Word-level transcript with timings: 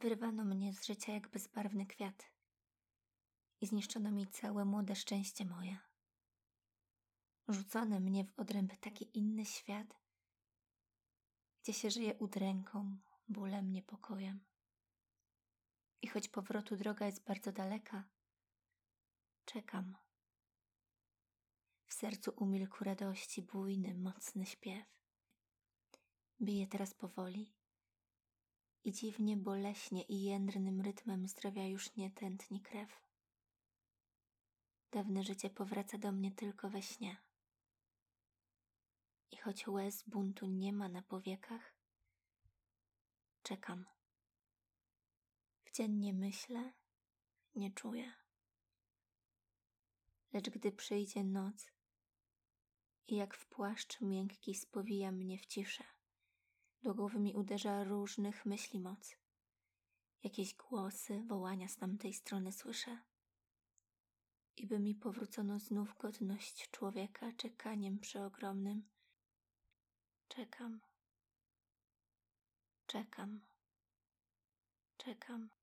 Wyrwano 0.00 0.44
mnie 0.44 0.74
z 0.74 0.86
życia 0.86 1.12
jak 1.12 1.28
bezbarwny 1.28 1.86
kwiat 1.86 2.30
i 3.60 3.66
zniszczono 3.66 4.10
mi 4.10 4.26
całe 4.26 4.64
młode 4.64 4.96
szczęście 4.96 5.44
moje. 5.44 5.78
Rzucono 7.48 8.00
mnie 8.00 8.24
w 8.24 8.38
odręb 8.38 8.76
taki 8.76 9.18
inny 9.18 9.44
świat, 9.44 9.96
gdzie 11.62 11.72
się 11.72 11.90
żyje 11.90 12.14
udręką, 12.14 12.98
bólem, 13.28 13.72
niepokojem. 13.72 14.40
I 16.02 16.08
choć 16.08 16.28
powrotu 16.28 16.76
droga 16.76 17.06
jest 17.06 17.24
bardzo 17.24 17.52
daleka, 17.52 18.04
czekam. 19.44 19.96
W 21.86 21.94
sercu 21.94 22.32
umilkł 22.36 22.84
radości 22.84 23.42
bujny, 23.42 23.94
mocny 23.94 24.46
śpiew. 24.46 24.86
Bije 26.42 26.66
teraz 26.66 26.94
powoli 26.94 27.60
i 28.84 28.92
dziwnie 28.92 29.36
boleśnie 29.36 30.02
i 30.02 30.22
jędrnym 30.22 30.80
rytmem 30.80 31.28
zdrowia 31.28 31.66
już 31.66 31.96
nie 31.96 32.10
tętni 32.10 32.60
krew. 32.60 33.00
Dawne 34.90 35.22
życie 35.22 35.50
powraca 35.50 35.98
do 35.98 36.12
mnie 36.12 36.32
tylko 36.32 36.70
we 36.70 36.82
śnie. 36.82 37.16
I 39.30 39.36
choć 39.36 39.68
łez 39.68 40.02
buntu 40.02 40.46
nie 40.46 40.72
ma 40.72 40.88
na 40.88 41.02
powiekach, 41.02 41.74
czekam. 43.42 43.86
W 45.64 45.72
dzień 45.72 45.92
nie 45.92 46.14
myślę, 46.14 46.72
nie 47.54 47.72
czuję. 47.72 48.12
Lecz 50.32 50.50
gdy 50.50 50.72
przyjdzie 50.72 51.24
noc 51.24 51.70
i 53.08 53.16
jak 53.16 53.34
w 53.34 53.46
płaszcz 53.46 54.00
miękki 54.00 54.54
spowija 54.54 55.12
mnie 55.12 55.38
w 55.38 55.46
ciszę, 55.46 55.84
do 56.82 56.94
głowy 56.94 57.18
mi 57.18 57.34
uderza 57.34 57.84
różnych 57.84 58.46
myśli 58.46 58.80
moc. 58.80 59.16
Jakieś 60.22 60.54
głosy, 60.54 61.22
wołania 61.26 61.68
z 61.68 61.76
tamtej 61.76 62.14
strony 62.14 62.52
słyszę. 62.52 62.98
I 64.56 64.66
by 64.66 64.78
mi 64.78 64.94
powrócono 64.94 65.58
znów 65.58 65.96
godność 65.98 66.70
człowieka 66.70 67.32
czekaniem 67.32 67.98
przeogromnym. 67.98 68.88
Czekam. 70.28 70.80
Czekam. 72.86 73.40
Czekam. 74.96 75.59